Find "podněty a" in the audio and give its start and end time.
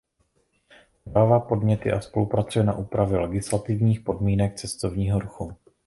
1.39-2.01